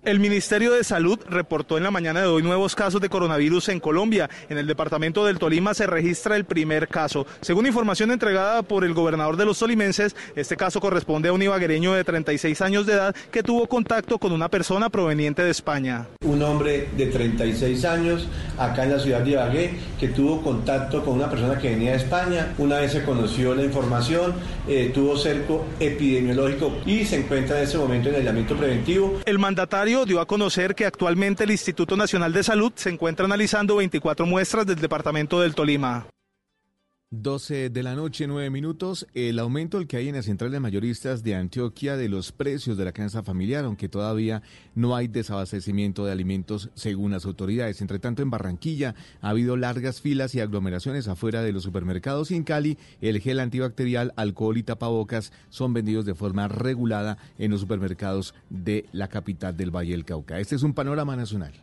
El 0.06 0.20
Ministerio 0.20 0.72
de 0.72 0.84
Salud 0.84 1.18
reportó 1.28 1.78
en 1.78 1.84
la 1.84 1.90
mañana 1.90 2.22
de 2.22 2.28
hoy 2.28 2.44
nuevos 2.44 2.76
casos 2.76 3.02
de 3.02 3.10
coronavirus 3.10 3.70
en 3.70 3.80
Colombia. 3.80 4.30
En 4.50 4.60
el 4.60 4.68
departamento 4.68 5.26
del 5.26 5.40
Tolima 5.40 5.74
se 5.74 5.88
registra 5.88 6.36
el 6.36 6.46
primer 6.46 6.88
caso. 6.88 7.26
Según 7.42 7.66
información 7.66 8.12
entregada 8.12 8.62
por 8.62 8.84
el 8.84 8.94
gobernador 8.94 9.36
de 9.36 9.46
los 9.46 9.58
tolimenses, 9.58 10.16
este 10.36 10.58
caso 10.58 10.80
corresponde 10.80 11.30
a 11.30 11.34
un 11.34 11.42
ibaguereño 11.42 11.94
de 11.94 12.04
36 12.04 12.62
años 12.62 12.86
de 12.86 12.94
edad 12.94 13.16
que 13.32 13.42
tuvo 13.42 13.66
contacto 13.66 14.20
con 14.20 14.32
una 14.32 14.48
persona 14.48 14.92
proveniente 14.92 15.44
de 15.44 15.50
España. 15.50 16.06
Un 16.24 16.44
hombre 16.44 16.88
de 16.96 17.08
36 17.08 17.84
años 17.86 18.28
acá 18.60 18.84
en 18.84 18.92
la 18.92 19.00
ciudad 19.00 19.22
de 19.22 19.32
Ibagué 19.32 19.74
que 20.00 20.10
tuvo 20.10 20.44
contacto 20.44 21.04
con 21.04 21.16
una 21.16 21.32
persona 21.32 21.58
que 21.58 21.72
venía 21.72 21.94
de 21.94 21.98
España. 21.98 22.54
Una 22.60 22.78
vez 22.78 22.92
se 22.92 23.04
conoció 23.04 23.56
la 23.56 23.64
información, 23.64 24.36
eh, 24.68 24.92
tuvo 24.94 25.18
cerco 25.18 25.66
epidemiológico 25.80 26.78
y 26.86 27.06
se 27.06 27.16
encuentra 27.22 27.58
en 27.58 27.64
ese 27.64 27.80
momento 27.80 28.10
en 28.10 28.16
aislamiento 28.16 28.56
preventivo. 28.56 29.20
El 29.26 29.40
mandatario 29.40 29.95
dio 30.04 30.20
a 30.20 30.26
conocer 30.26 30.76
que 30.76 30.86
actualmente 30.86 31.46
el 31.46 31.52
Instituto 31.52 31.96
Nacional 31.96 32.34
de 32.34 32.44
Salud 32.44 32.74
se 32.76 32.90
encuentra 32.90 33.26
analizando 33.26 33.78
24 33.78 34.26
muestras 34.26 34.66
del 34.66 34.82
departamento 34.82 35.40
del 35.40 35.56
Tolima. 35.56 36.08
12 37.22 37.70
de 37.70 37.84
la 37.84 37.96
noche, 37.96 38.28
9 38.28 38.50
minutos. 38.50 39.08
El 39.14 39.40
aumento 39.40 39.78
el 39.78 39.88
que 39.88 39.98
hay 39.98 40.10
en 40.10 40.16
las 40.16 40.26
centrales 40.26 40.60
mayoristas 40.60 41.24
de 41.24 41.36
Antioquia 41.36 41.98
de 41.98 42.10
los 42.10 42.32
precios 42.32 42.78
de 42.78 42.86
la 42.86 42.92
canasta 42.92 43.24
familiar, 43.24 43.64
aunque 43.64 43.90
todavía 43.90 44.42
no 44.74 44.96
hay 44.96 45.08
desabastecimiento 45.08 46.06
de 46.06 46.12
alimentos 46.12 46.70
según 46.74 47.12
las 47.12 47.26
autoridades. 47.26 47.82
Entre 47.82 48.00
tanto, 48.00 48.22
en 48.22 48.30
Barranquilla 48.30 48.96
ha 49.22 49.30
habido 49.30 49.56
largas 49.56 50.02
filas 50.02 50.36
y 50.36 50.40
aglomeraciones 50.40 51.08
afuera 51.08 51.42
de 51.42 51.54
los 51.54 51.64
supermercados 51.64 52.32
y 52.32 52.36
en 52.36 52.44
Cali 52.44 52.78
el 53.02 53.22
gel 53.22 53.40
antibacterial, 53.40 54.14
alcohol 54.16 54.58
y 54.58 54.64
tapabocas 54.64 55.32
son 55.50 55.74
vendidos 55.74 56.06
de 56.06 56.16
forma 56.16 56.48
regulada 56.48 57.18
en 57.38 57.52
los 57.52 57.62
supermercados 57.62 58.34
de 58.50 58.86
la 58.92 59.08
capital 59.08 59.56
del 59.56 59.76
Valle 59.76 59.92
del 59.92 60.06
Cauca. 60.06 60.40
Este 60.40 60.56
es 60.56 60.64
un 60.64 60.74
panorama 60.74 61.16
nacional. 61.16 61.54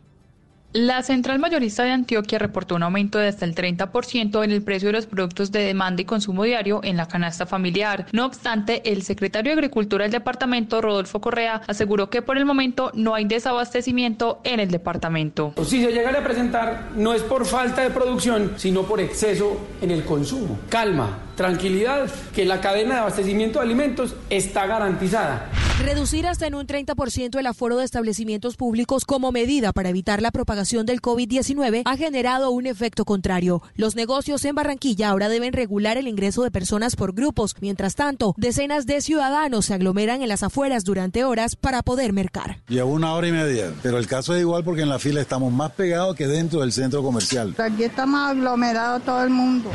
La 0.73 1.03
central 1.03 1.37
mayorista 1.37 1.83
de 1.83 1.91
Antioquia 1.91 2.39
reportó 2.39 2.73
un 2.73 2.81
aumento 2.81 3.19
de 3.19 3.27
hasta 3.27 3.45
el 3.45 3.53
30% 3.53 4.43
en 4.43 4.49
el 4.49 4.63
precio 4.63 4.87
de 4.89 4.93
los 4.93 5.05
productos 5.05 5.51
de 5.51 5.59
demanda 5.59 6.01
y 6.01 6.05
consumo 6.05 6.45
diario 6.45 6.81
en 6.83 6.97
la 6.97 7.07
canasta 7.07 7.45
familiar. 7.45 8.07
No 8.11 8.25
obstante, 8.25 8.81
el 8.91 9.03
secretario 9.03 9.51
de 9.51 9.53
Agricultura 9.53 10.05
del 10.05 10.11
departamento, 10.11 10.81
Rodolfo 10.81 11.21
Correa, 11.21 11.61
aseguró 11.67 12.09
que 12.09 12.23
por 12.23 12.39
el 12.39 12.45
momento 12.45 12.89
no 12.95 13.13
hay 13.13 13.25
desabastecimiento 13.25 14.41
en 14.43 14.59
el 14.59 14.71
departamento. 14.71 15.53
Si 15.63 15.79
se 15.83 15.91
llega 15.91 16.09
a 16.09 16.23
presentar, 16.23 16.89
no 16.95 17.13
es 17.13 17.21
por 17.21 17.45
falta 17.45 17.83
de 17.83 17.91
producción, 17.91 18.53
sino 18.57 18.81
por 18.81 18.99
exceso 18.99 19.67
en 19.79 19.91
el 19.91 20.03
consumo. 20.03 20.57
Calma, 20.69 21.19
tranquilidad, 21.35 22.09
que 22.33 22.45
la 22.45 22.61
cadena 22.61 22.95
de 22.95 22.99
abastecimiento 23.01 23.59
de 23.59 23.65
alimentos 23.65 24.15
está 24.29 24.65
garantizada. 24.65 25.49
Reducir 25.79 26.27
hasta 26.27 26.45
en 26.45 26.53
un 26.53 26.67
30% 26.67 27.39
el 27.39 27.47
aforo 27.47 27.77
de 27.77 27.85
establecimientos 27.85 28.57
públicos 28.57 29.05
como 29.05 29.31
medida 29.31 29.73
para 29.73 29.89
evitar 29.89 30.21
la 30.21 30.29
propagación 30.29 30.85
del 30.85 31.01
COVID-19 31.01 31.81
ha 31.83 31.97
generado 31.97 32.51
un 32.51 32.67
efecto 32.67 33.05
contrario. 33.05 33.63
Los 33.75 33.95
negocios 33.95 34.45
en 34.45 34.53
Barranquilla 34.53 35.09
ahora 35.09 35.29
deben 35.29 35.51
regular 35.51 35.97
el 35.97 36.07
ingreso 36.07 36.43
de 36.43 36.51
personas 36.51 36.95
por 36.95 37.13
grupos. 37.13 37.55
Mientras 37.59 37.95
tanto, 37.95 38.35
decenas 38.37 38.85
de 38.85 39.01
ciudadanos 39.01 39.65
se 39.65 39.73
aglomeran 39.73 40.21
en 40.21 40.29
las 40.29 40.43
afueras 40.43 40.83
durante 40.83 41.23
horas 41.23 41.55
para 41.55 41.81
poder 41.81 42.13
mercar. 42.13 42.59
Llevo 42.67 42.91
una 42.93 43.13
hora 43.13 43.27
y 43.27 43.31
media, 43.31 43.73
pero 43.81 43.97
el 43.97 44.05
caso 44.05 44.35
es 44.35 44.41
igual 44.41 44.63
porque 44.63 44.83
en 44.83 44.89
la 44.89 44.99
fila 44.99 45.21
estamos 45.21 45.51
más 45.51 45.71
pegados 45.71 46.15
que 46.15 46.27
dentro 46.27 46.61
del 46.61 46.71
centro 46.71 47.01
comercial. 47.01 47.55
Aquí 47.57 47.83
está 47.83 48.05
más 48.05 48.31
aglomerado 48.31 48.99
todo 48.99 49.23
el 49.23 49.31
mundo. 49.31 49.71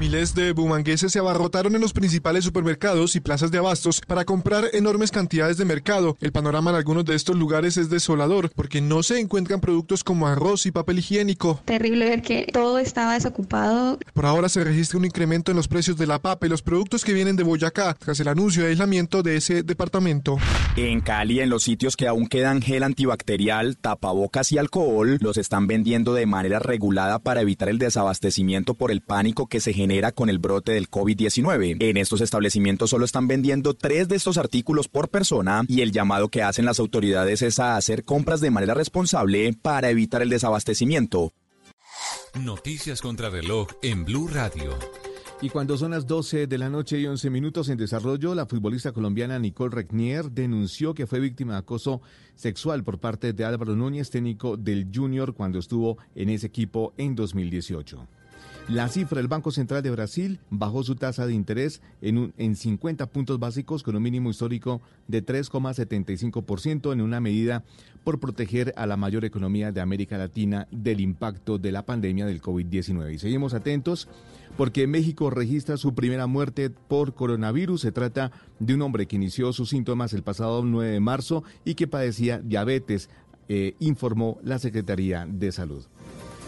Miles 0.00 0.34
de 0.34 0.54
se 1.08 1.18
abarrotaron 1.18 1.74
en 1.74 1.80
los 1.80 1.92
principales 1.92 2.44
supermercados 2.44 3.16
y 3.16 3.20
plazas 3.20 3.50
de 3.50 3.58
abastos 3.58 4.00
para 4.06 4.24
comprar 4.24 4.66
enormes 4.72 5.10
cantidades 5.10 5.56
de 5.56 5.64
mercado. 5.64 6.16
El 6.20 6.32
panorama 6.32 6.70
en 6.70 6.76
algunos 6.76 7.04
de 7.04 7.14
estos 7.14 7.36
lugares 7.36 7.76
es 7.76 7.88
desolador 7.88 8.50
porque 8.54 8.80
no 8.80 9.02
se 9.02 9.20
encuentran 9.20 9.60
productos 9.60 10.04
como 10.04 10.26
arroz 10.26 10.66
y 10.66 10.70
papel 10.70 10.98
higiénico. 10.98 11.60
Terrible 11.64 12.08
ver 12.08 12.22
que 12.22 12.46
todo 12.52 12.78
estaba 12.78 13.14
desocupado. 13.14 13.98
Por 14.12 14.26
ahora 14.26 14.48
se 14.48 14.62
registra 14.62 14.98
un 14.98 15.04
incremento 15.04 15.52
en 15.52 15.56
los 15.56 15.68
precios 15.68 15.96
de 15.96 16.06
la 16.06 16.18
papa 16.18 16.46
y 16.46 16.50
los 16.50 16.62
productos 16.62 17.04
que 17.04 17.12
vienen 17.12 17.36
de 17.36 17.44
Boyacá 17.44 17.94
tras 17.94 18.20
el 18.20 18.28
anuncio 18.28 18.62
de 18.62 18.70
aislamiento 18.70 19.22
de 19.22 19.36
ese 19.36 19.62
departamento. 19.62 20.38
En 20.76 21.00
Cali, 21.00 21.40
en 21.40 21.50
los 21.50 21.62
sitios 21.62 21.96
que 21.96 22.08
aún 22.08 22.26
quedan 22.26 22.60
gel 22.60 22.82
antibacterial, 22.82 23.76
tapabocas 23.76 24.52
y 24.52 24.58
alcohol, 24.58 25.18
los 25.20 25.36
están 25.36 25.66
vendiendo 25.66 26.14
de 26.14 26.26
manera 26.26 26.58
regulada 26.58 27.18
para 27.18 27.40
evitar 27.40 27.68
el 27.68 27.78
desabastecimiento 27.78 28.74
por 28.74 28.90
el 28.90 29.00
pánico 29.00 29.46
que 29.46 29.60
se 29.60 29.72
genera 29.72 30.12
con 30.12 30.28
el 30.28 30.38
brote 30.38 30.72
del 30.72 30.88
COVID-19. 30.90 31.76
En 31.80 31.96
estos 31.96 32.20
establecimientos 32.20 32.90
solo 32.90 33.04
están 33.04 33.28
vendiendo 33.28 33.74
tres 33.74 34.08
de 34.08 34.16
estos 34.16 34.38
artículos 34.38 34.88
por 34.88 35.08
persona 35.08 35.62
y 35.68 35.82
el 35.82 35.92
llamado 35.92 36.28
que 36.28 36.42
hacen 36.42 36.64
las 36.64 36.80
autoridades 36.80 37.42
es 37.42 37.58
a 37.58 37.76
hacer 37.76 38.04
compras 38.04 38.40
de 38.40 38.50
manera 38.50 38.74
responsable 38.74 39.54
para 39.60 39.90
evitar 39.90 40.22
el 40.22 40.30
desabastecimiento. 40.30 41.32
Noticias 42.34 43.00
contra 43.00 43.30
reloj 43.30 43.68
en 43.82 44.04
Blue 44.04 44.28
Radio. 44.28 44.78
Y 45.42 45.48
cuando 45.48 45.78
son 45.78 45.92
las 45.92 46.06
12 46.06 46.46
de 46.46 46.58
la 46.58 46.68
noche 46.68 47.00
y 47.00 47.06
11 47.06 47.30
minutos 47.30 47.70
en 47.70 47.78
desarrollo, 47.78 48.34
la 48.34 48.44
futbolista 48.44 48.92
colombiana 48.92 49.38
Nicole 49.38 49.74
Regnier 49.74 50.30
denunció 50.30 50.92
que 50.92 51.06
fue 51.06 51.18
víctima 51.18 51.54
de 51.54 51.60
acoso 51.60 52.02
sexual 52.34 52.84
por 52.84 52.98
parte 52.98 53.32
de 53.32 53.44
Álvaro 53.46 53.74
Núñez, 53.74 54.10
técnico 54.10 54.58
del 54.58 54.88
Junior, 54.94 55.32
cuando 55.34 55.58
estuvo 55.58 55.96
en 56.14 56.28
ese 56.28 56.46
equipo 56.46 56.92
en 56.98 57.14
2018. 57.14 58.06
La 58.68 58.88
cifra 58.88 59.16
del 59.16 59.26
Banco 59.26 59.50
Central 59.50 59.82
de 59.82 59.90
Brasil 59.90 60.38
bajó 60.48 60.84
su 60.84 60.94
tasa 60.94 61.26
de 61.26 61.34
interés 61.34 61.82
en 62.00 62.54
50 62.54 63.06
puntos 63.06 63.38
básicos 63.40 63.82
con 63.82 63.96
un 63.96 64.02
mínimo 64.02 64.30
histórico 64.30 64.80
de 65.08 65.24
3,75% 65.24 66.92
en 66.92 67.00
una 67.00 67.20
medida 67.20 67.64
por 68.04 68.20
proteger 68.20 68.72
a 68.76 68.86
la 68.86 68.96
mayor 68.96 69.24
economía 69.24 69.72
de 69.72 69.80
América 69.80 70.18
Latina 70.18 70.68
del 70.70 71.00
impacto 71.00 71.58
de 71.58 71.72
la 71.72 71.84
pandemia 71.84 72.26
del 72.26 72.40
COVID-19. 72.40 73.14
Y 73.14 73.18
seguimos 73.18 73.54
atentos 73.54 74.08
porque 74.56 74.86
México 74.86 75.30
registra 75.30 75.76
su 75.76 75.94
primera 75.94 76.26
muerte 76.26 76.70
por 76.70 77.14
coronavirus. 77.14 77.80
Se 77.80 77.92
trata 77.92 78.30
de 78.58 78.74
un 78.74 78.82
hombre 78.82 79.06
que 79.06 79.16
inició 79.16 79.52
sus 79.52 79.70
síntomas 79.70 80.12
el 80.12 80.22
pasado 80.22 80.62
9 80.64 80.92
de 80.92 81.00
marzo 81.00 81.42
y 81.64 81.74
que 81.74 81.88
padecía 81.88 82.38
diabetes, 82.38 83.10
eh, 83.48 83.74
informó 83.80 84.38
la 84.44 84.60
Secretaría 84.60 85.26
de 85.26 85.50
Salud. 85.50 85.84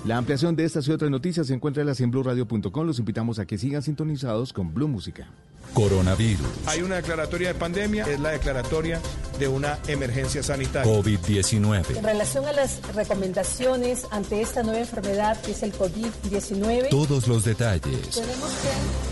La 0.04 0.16
ampliación 0.16 0.56
de 0.56 0.64
estas 0.64 0.88
y 0.88 0.90
otras 0.90 1.12
noticias 1.12 1.46
se 1.46 1.54
encuentra 1.54 1.84
en 1.96 2.10
blueradio.com. 2.10 2.86
Los 2.86 2.98
invitamos 2.98 3.38
a 3.38 3.46
que 3.46 3.56
sigan 3.56 3.82
sintonizados 3.82 4.52
con 4.52 4.74
Blue 4.74 4.88
Música. 4.88 5.28
Coronavirus. 5.74 6.44
Hay 6.66 6.82
una 6.82 6.96
declaratoria 6.96 7.48
de 7.48 7.54
pandemia, 7.54 8.04
es 8.04 8.18
la 8.18 8.30
declaratoria 8.30 9.00
de 9.38 9.46
una 9.46 9.78
emergencia 9.86 10.42
sanitaria. 10.42 10.92
COVID-19. 10.92 11.96
En 11.96 12.04
relación 12.04 12.44
a 12.46 12.52
las 12.52 12.82
recomendaciones 12.94 14.06
ante 14.10 14.42
esta 14.42 14.64
nueva 14.64 14.80
enfermedad 14.80 15.40
que 15.40 15.52
es 15.52 15.62
el 15.62 15.72
COVID-19. 15.72 16.88
Todos 16.90 17.28
los 17.28 17.44
detalles. 17.44 18.10
Tenemos 18.10 18.50
que 18.50 19.11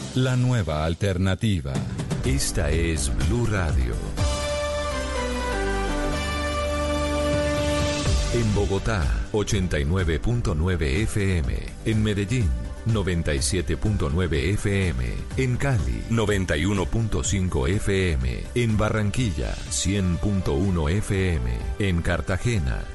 La 0.15 0.35
nueva 0.35 0.83
alternativa. 0.83 1.71
Esta 2.25 2.69
es 2.69 3.09
Blue 3.15 3.45
Radio. 3.45 3.95
En 8.33 8.53
Bogotá, 8.53 9.05
89.9 9.31 10.81
FM. 11.03 11.55
En 11.85 12.03
Medellín, 12.03 12.49
97.9 12.87 14.33
FM. 14.55 15.05
En 15.37 15.55
Cali, 15.55 16.03
91.5 16.09 17.69
FM. 17.69 18.43
En 18.53 18.77
Barranquilla, 18.77 19.55
100.1 19.69 20.91
FM. 20.91 21.51
En 21.79 22.01
Cartagena, 22.01 22.83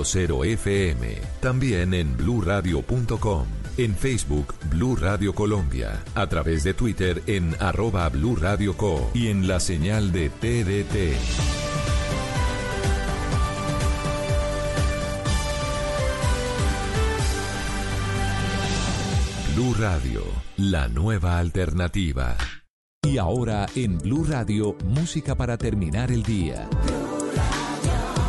96.0 0.00 0.44
FM. 0.46 1.18
También 1.40 1.94
en 1.94 2.16
bluradio.com. 2.16 3.46
En 3.76 3.94
Facebook, 3.94 4.54
Blue 4.70 4.96
Radio 4.96 5.34
Colombia. 5.34 6.02
A 6.14 6.26
través 6.26 6.64
de 6.64 6.74
Twitter 6.74 7.22
en 7.26 7.54
arroba 7.60 8.08
Blue 8.08 8.36
Radio 8.36 8.76
Co. 8.76 9.10
Y 9.14 9.28
en 9.28 9.46
la 9.46 9.60
señal 9.60 10.12
de 10.12 10.28
TDT. 10.28 11.16
Blue 19.54 19.74
Radio, 19.78 20.22
la 20.56 20.88
nueva 20.88 21.38
alternativa. 21.38 22.36
Y 23.02 23.18
ahora 23.18 23.66
en 23.74 23.98
Blue 23.98 24.24
Radio, 24.24 24.76
música 24.84 25.34
para 25.34 25.56
terminar 25.56 26.10
el 26.10 26.22
día. 26.22 26.68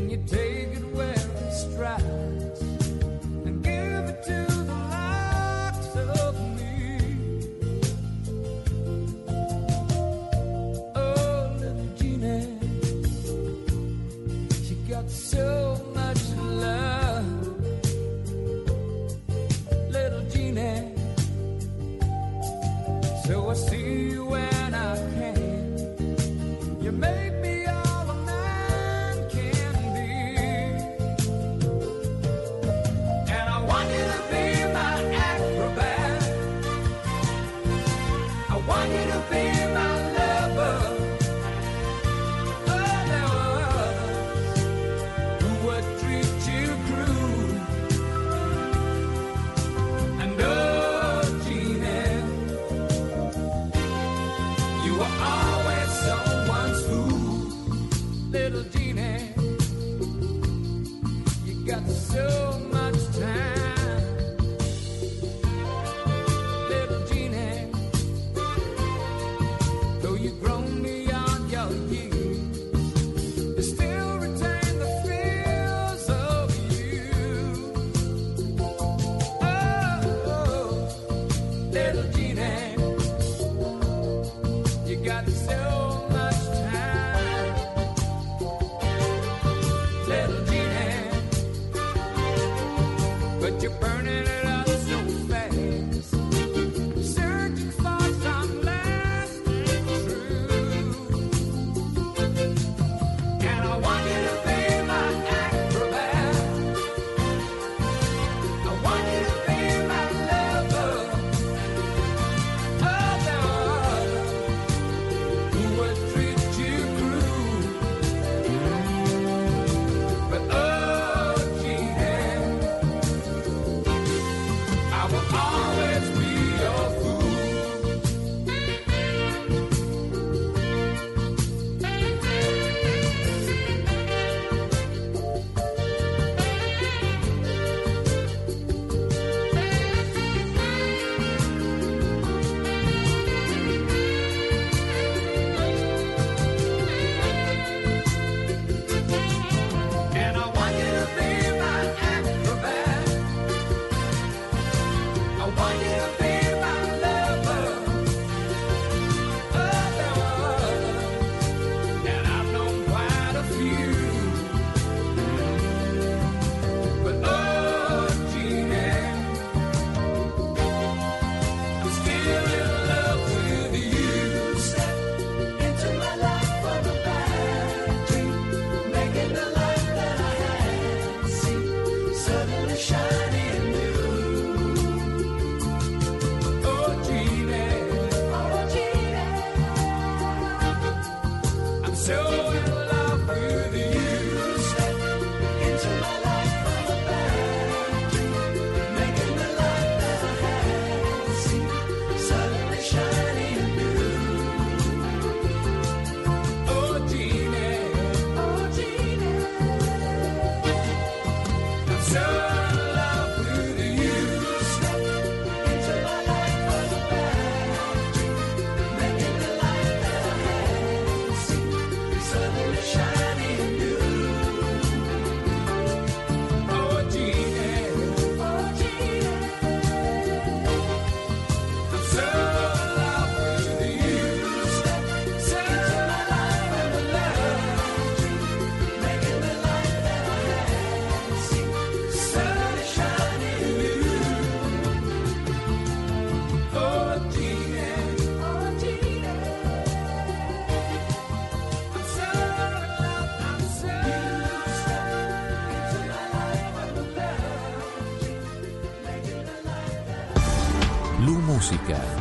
and 0.00 0.10
you 0.10 0.16
take 0.26 0.76
it 0.76 0.84
where 0.94 1.12
it 1.12 1.52
strikes. 1.52 2.79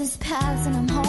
his 0.00 0.16
paths, 0.16 0.66
and 0.66 0.76
I'm 0.76 0.99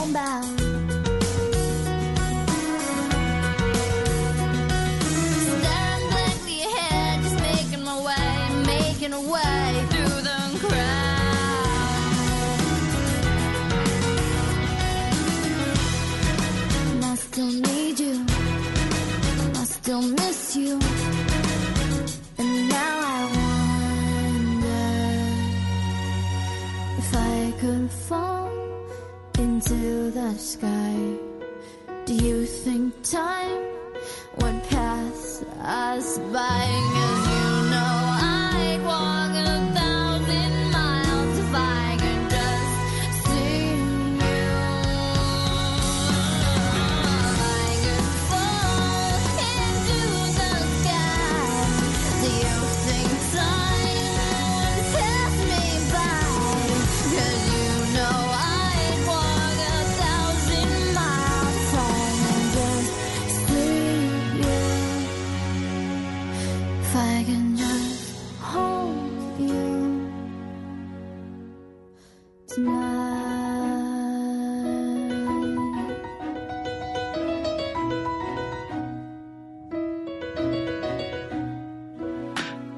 The 30.14 30.34
sky 30.38 31.16
Do 32.06 32.14
you 32.14 32.46
think 32.46 32.94
time 33.02 33.64
would 34.40 34.62
pass 34.64 35.42
us 35.62 36.20
by? 36.34 36.68
Cause 36.96 37.28
you 37.32 37.48
know 37.72 37.96
I'd 38.20 38.82
walk 38.84 39.31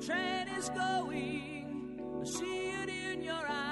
train 0.00 0.48
is 0.56 0.70
going. 0.70 2.00
I 2.20 2.24
see 2.24 2.70
it 2.70 2.88
in 2.88 3.22
your 3.22 3.44
eyes. 3.46 3.69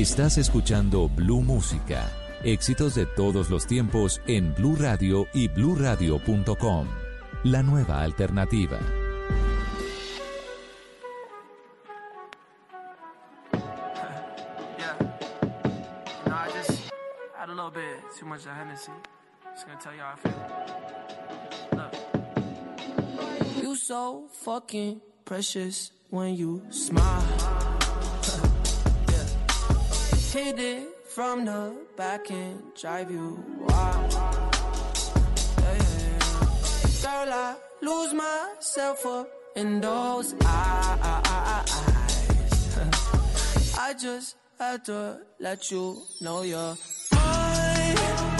Estás 0.00 0.38
escuchando 0.38 1.10
Blue 1.10 1.42
Música. 1.42 2.10
Éxitos 2.42 2.94
de 2.94 3.04
todos 3.04 3.50
los 3.50 3.66
tiempos 3.66 4.22
en 4.26 4.54
Blue 4.54 4.74
Radio 4.74 5.26
y 5.34 5.48
bluradio.com. 5.48 6.88
La 7.44 7.62
nueva 7.62 8.00
alternativa. 8.00 8.78
No, 16.24 16.50
just 16.50 18.46
a 18.46 18.54
Hennessy. 18.54 18.92
Gonna 19.66 19.78
tell 19.82 19.92
you 19.92 20.00
how 20.00 20.14
I 20.14 20.16
feel. 20.16 20.32
Look. 21.76 21.92
You 23.62 23.76
so 23.76 24.28
fucking 24.32 25.02
precious 25.26 25.92
when 26.08 26.36
you 26.36 26.62
smile. 26.70 27.79
Hit 30.32 30.60
it 30.60 31.06
from 31.08 31.44
the 31.44 31.74
back 31.96 32.30
and 32.30 32.62
drive 32.80 33.10
you 33.10 33.42
wild. 33.58 34.12
Yeah, 34.12 34.28
yeah, 35.58 35.98
yeah. 36.06 36.46
Girl, 37.02 37.32
I 37.34 37.56
lose 37.82 38.14
myself 38.14 39.04
up 39.06 39.28
in 39.56 39.80
those 39.80 40.34
eyes. 40.44 41.66
I 43.76 43.92
just 44.00 44.36
had 44.56 44.84
to 44.84 45.18
let 45.40 45.68
you 45.72 46.00
know 46.20 46.42
you're 46.42 46.76
mine. 47.12 48.39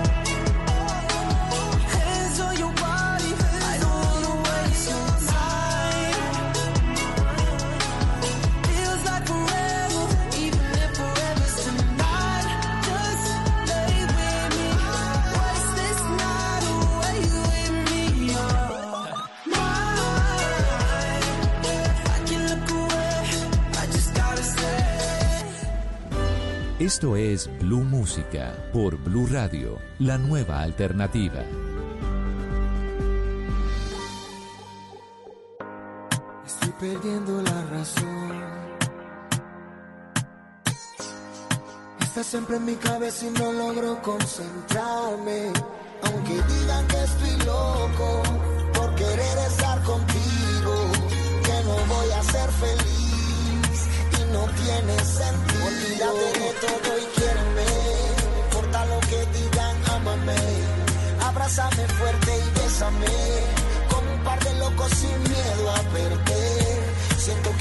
Esto 26.81 27.15
es 27.15 27.47
Blue 27.59 27.83
Música 27.83 28.55
por 28.73 28.97
Blue 28.97 29.27
Radio, 29.27 29.77
la 29.99 30.17
nueva 30.17 30.61
alternativa. 30.61 31.43
Estoy 36.43 36.73
perdiendo 36.79 37.39
la 37.43 37.65
razón. 37.65 38.31
Está 41.99 42.23
siempre 42.23 42.55
en 42.55 42.65
mi 42.65 42.75
cabeza 42.77 43.27
y 43.27 43.29
no 43.29 43.53
logro 43.53 44.01
concentrarme. 44.01 45.53
Aunque 46.01 46.33
digan 46.33 46.87
que 46.87 47.03
estoy 47.03 47.45
loco 47.45 48.23
por 48.73 48.95
querer 48.95 49.37
estar 49.49 49.83
contigo, 49.83 50.73
que 51.45 51.63
no 51.63 51.75
voy 51.93 52.11
a 52.11 52.23
ser 52.23 52.49
feliz 52.49 53.10
no 54.41 54.47
tiene 54.53 54.95
sentido. 54.99 55.65
Olvídate 55.67 56.39
de 56.39 56.51
todo 56.63 56.89
y 56.97 57.05
quiéreme, 57.15 57.67
no 58.33 58.39
importa 58.45 58.85
lo 58.85 58.99
que 59.09 59.19
digan, 59.37 59.75
ámame. 59.95 60.41
Abrázame 61.29 61.87
fuerte 61.99 62.31
y 62.45 62.59
bésame, 62.59 63.17
como 63.89 64.13
un 64.13 64.23
par 64.23 64.43
de 64.43 64.53
locos 64.59 64.91
sin 65.01 65.17
miedo 65.31 65.71
a 65.71 65.81
perder. 65.95 66.79
Siento 67.17 67.49
que 67.59 67.60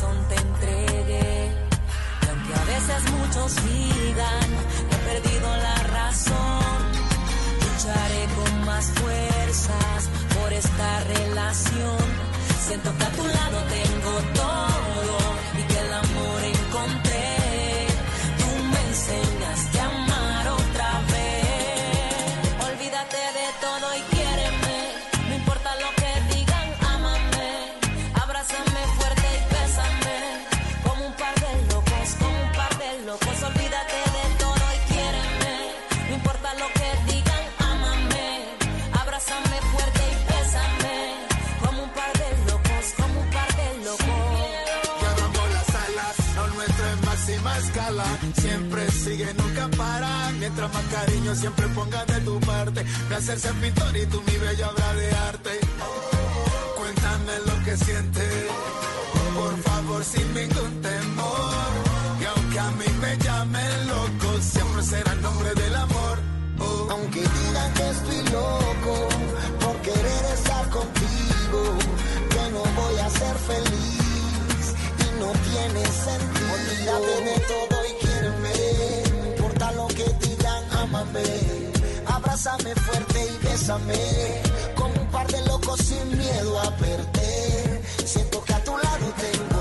corazón 0.00 0.16
te 0.28 0.34
entregué. 0.36 1.52
Y 2.22 2.28
aunque 2.28 2.54
a 2.54 2.64
veces 2.64 3.12
muchos 3.12 3.56
digan 3.56 4.48
que 4.88 4.96
he 4.96 5.20
perdido 5.20 5.56
la 5.56 5.76
razón, 5.84 6.76
lucharé 7.60 8.26
con 8.36 8.64
más 8.66 8.86
fuerzas 8.92 10.08
por 10.40 10.52
esta 10.52 11.04
relación. 11.04 11.98
Siento 12.66 12.96
que 12.96 13.04
a 13.04 13.10
tu 13.10 13.26
lado 13.26 13.58
tengo 13.68 14.10
todo 14.34 14.69
Siempre 48.34 48.88
sigue, 48.92 49.34
nunca 49.34 49.68
para. 49.76 50.30
Mientras 50.38 50.72
más 50.72 50.84
cariño 50.84 51.34
siempre 51.34 51.66
pongas 51.68 52.06
de 52.06 52.20
tu 52.20 52.38
parte. 52.40 52.84
De 53.08 53.14
hacerse 53.16 53.52
pintor 53.54 53.96
y 53.96 54.06
tú 54.06 54.22
mi 54.28 54.36
bella 54.36 54.70
obra 54.70 54.94
de 54.94 55.10
arte. 55.12 55.50
Cuéntame 56.78 57.32
lo 57.46 57.64
que 57.64 57.76
sientes, 57.76 58.46
por 59.34 59.56
favor, 59.62 60.04
sin 60.04 60.34
ningún 60.34 60.82
temor. 60.82 61.70
Y 62.20 62.24
aunque 62.26 62.58
a 62.60 62.70
mí 62.70 62.86
me 63.00 63.16
llamen 63.24 63.88
loco, 63.88 64.40
siempre 64.40 64.82
será 64.84 65.12
el 65.12 65.22
nombre 65.22 65.52
del 65.54 65.74
amor. 65.74 66.18
Aunque 66.90 67.20
digan 67.20 67.74
que 67.74 67.90
estoy 67.90 68.22
loco 68.30 69.08
por 69.62 69.76
querer 69.82 70.24
estar 70.34 70.70
contigo, 70.70 71.60
que 72.30 72.50
no 72.52 72.62
voy 72.80 72.98
a 73.00 73.10
ser 73.10 73.36
feliz 73.48 73.99
no 75.20 75.30
tiene 75.50 75.82
sentido. 76.06 76.48
Olvídate 76.56 77.14
de 77.28 77.36
todo 77.52 77.76
y 77.90 77.92
quiéreme, 78.02 78.54
no 79.18 79.26
importa 79.32 79.72
lo 79.72 79.86
que 79.88 80.06
digan, 80.24 80.62
ámame. 80.82 81.24
Abrázame 82.06 82.74
fuerte 82.74 83.18
y 83.32 83.46
bésame, 83.46 84.42
como 84.74 84.94
un 84.94 85.08
par 85.08 85.26
de 85.28 85.40
locos 85.46 85.78
sin 85.80 86.18
miedo 86.18 86.58
a 86.58 86.70
perder. 86.76 87.82
Siento 88.04 88.42
que 88.44 88.54
a 88.54 88.64
tu 88.64 88.72
lado 88.72 89.06
tengo 89.24 89.58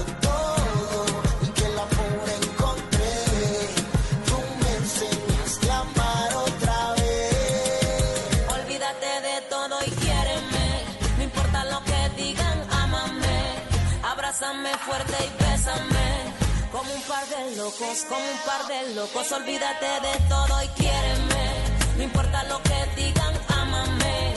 como 17.78 18.22
un 18.22 18.38
par 18.46 18.68
de 18.68 18.96
locos. 18.96 19.32
Olvídate 19.32 19.86
de 19.86 20.28
todo 20.28 20.64
y 20.64 20.68
quiéreme. 20.70 21.54
No 21.98 22.04
importa 22.04 22.44
lo 22.46 22.62
que 22.64 23.02
digan, 23.02 23.34
ámame. 23.48 24.34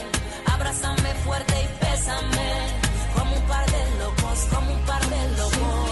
Abrázame 0.47 1.14
fuerte 1.25 1.55
y 1.62 1.85
bésame. 1.85 2.53
Como 3.14 3.37
un 3.37 3.42
par 3.42 3.64
de 3.71 3.99
locos, 3.99 4.38
como 4.51 4.73
un 4.73 4.85
par 4.85 5.05
de 5.07 5.29
locos. 5.37 5.91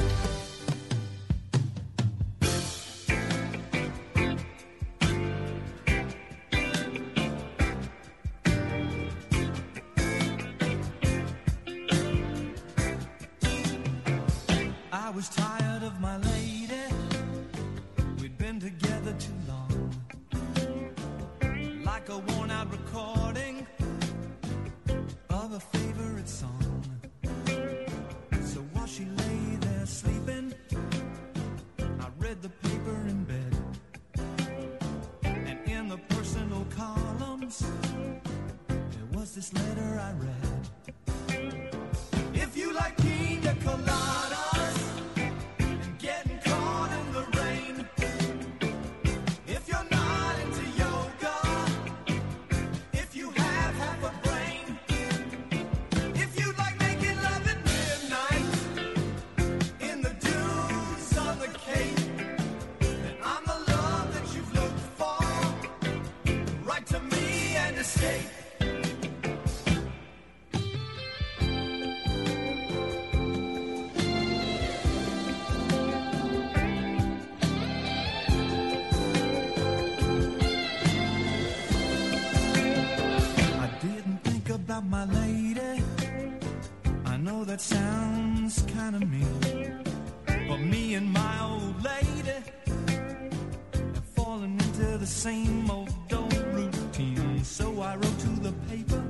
routine. 97.01 97.43
So 97.43 97.81
I 97.81 97.95
wrote 97.95 98.19
to 98.19 98.29
the 98.39 98.53
paper, 98.69 99.03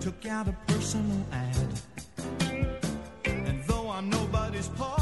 took 0.00 0.26
out 0.26 0.48
a 0.48 0.56
personal 0.66 1.24
ad. 1.32 1.80
And 3.24 3.62
though 3.64 3.90
I'm 3.90 4.10
nobody's 4.10 4.68
part, 4.68 5.01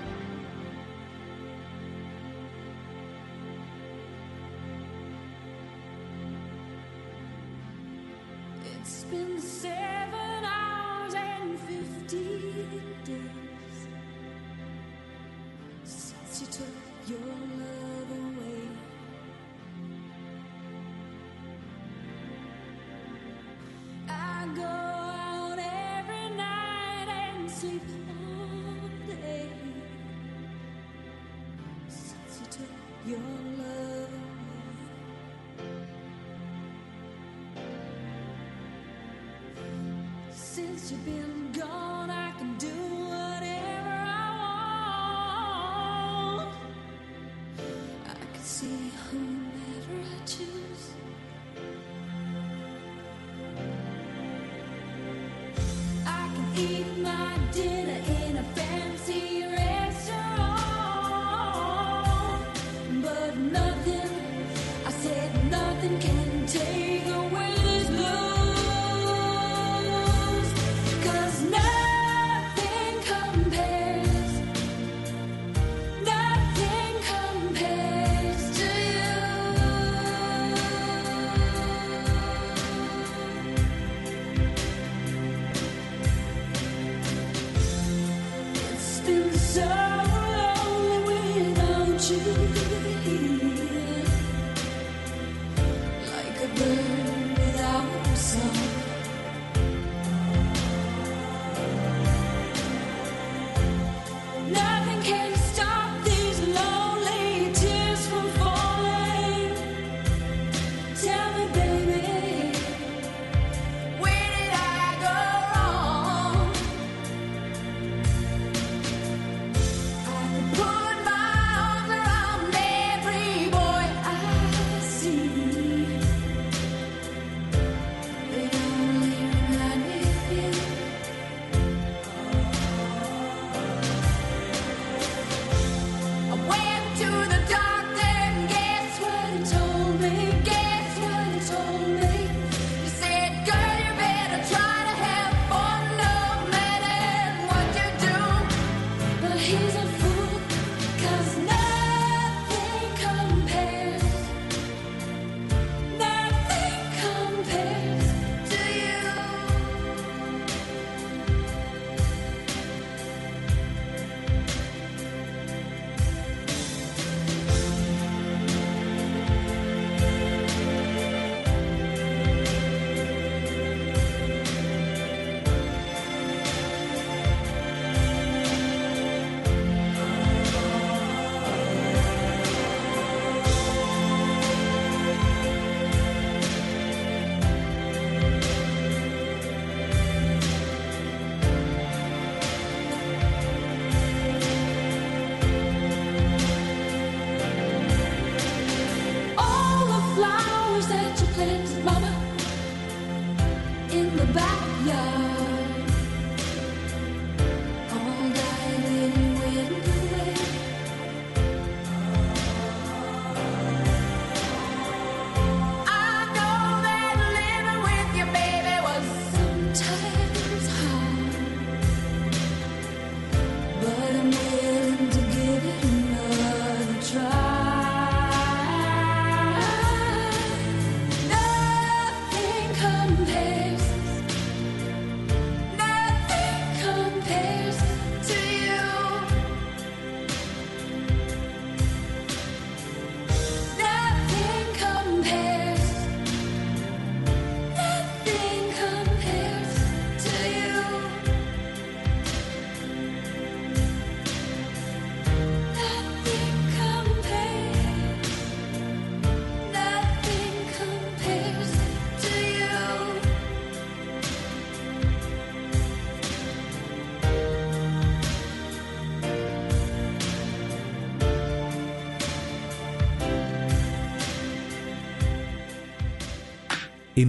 nothing 65.81 65.99
can 65.99 66.45
take 66.45 67.10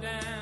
down. 0.00 0.41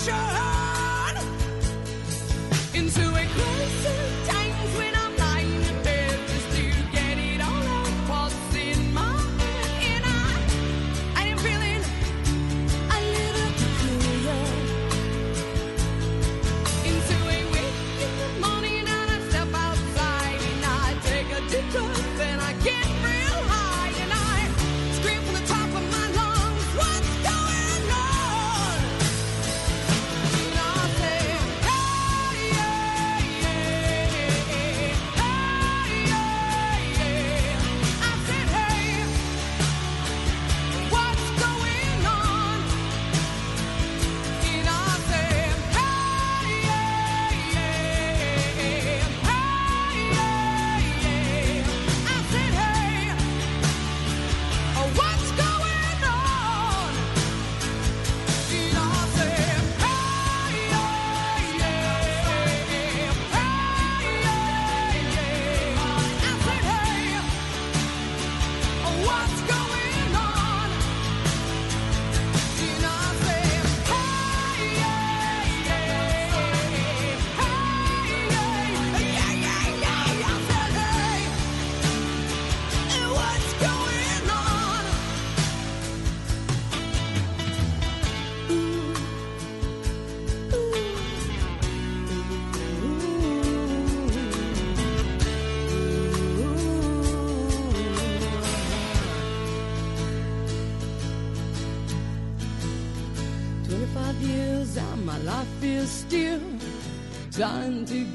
show. 0.00 0.39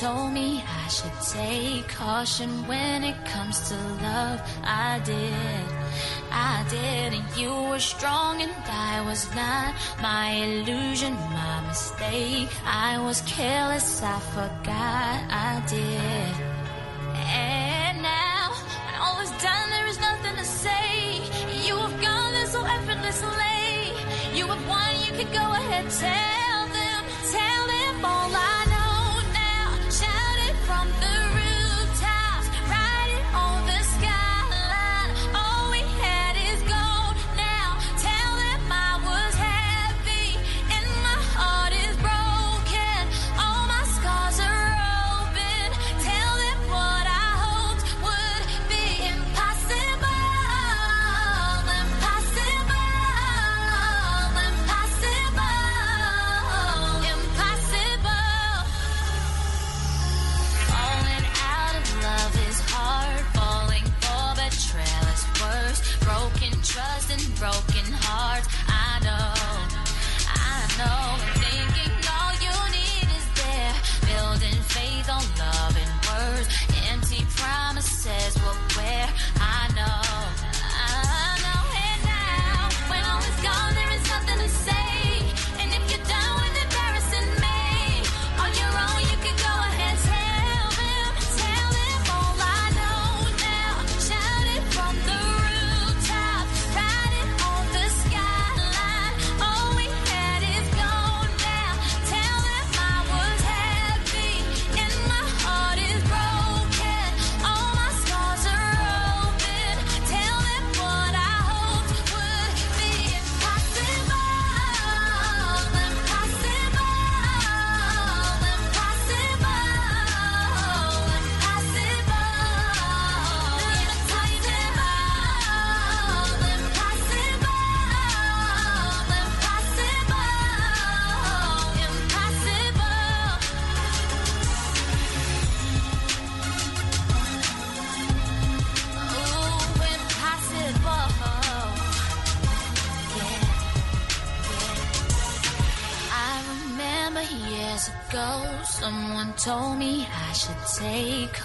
told 0.00 0.32
me 0.32 0.64
I 0.66 0.88
should 0.88 1.18
take 1.20 1.86
caution 1.88 2.48
when 2.66 3.04
it 3.04 3.18
comes 3.26 3.68
to 3.68 3.74
love. 4.00 4.40
I 4.64 4.98
did, 5.04 5.66
I 6.32 6.64
did, 6.70 7.12
and 7.18 7.36
you 7.36 7.52
were 7.68 7.78
strong 7.78 8.40
and 8.40 8.54
I 8.66 9.02
was 9.04 9.22
not. 9.34 9.74
My 10.00 10.30
illusion, 10.30 11.12
my 11.12 11.60
mistake. 11.68 12.48
I 12.64 12.98
was 13.04 13.20
careless, 13.26 14.02
I 14.02 14.18
forgot 14.36 15.18
I 15.48 15.62
did. 15.68 16.34
And 17.28 18.00
now, 18.00 18.56
when 18.86 18.94
all 19.04 19.20
is 19.20 19.32
done, 19.42 19.68
there 19.68 19.86
is 19.86 20.00
nothing 20.00 20.34
to 20.36 20.46
say. 20.46 21.20
You 21.66 21.76
have 21.76 22.00
gone 22.00 22.32
there 22.32 22.46
so 22.46 22.64
effortlessly. 22.64 23.92
You 24.32 24.46
have 24.46 24.64
won, 24.66 24.92
you 25.04 25.12
can 25.18 25.30
go 25.30 25.46
ahead, 25.60 25.90
tell. 25.90 26.29